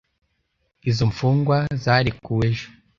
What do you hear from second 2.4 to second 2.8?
ejo.